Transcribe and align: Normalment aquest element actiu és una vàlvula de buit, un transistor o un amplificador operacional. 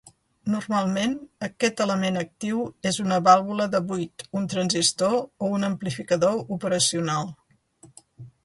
Normalment 0.51 1.11
aquest 1.47 1.83
element 1.85 2.17
actiu 2.21 2.63
és 2.91 2.97
una 3.05 3.19
vàlvula 3.27 3.69
de 3.75 3.83
buit, 3.91 4.27
un 4.41 4.49
transistor 4.55 5.15
o 5.21 5.53
un 5.59 5.69
amplificador 5.71 6.43
operacional. 6.57 7.31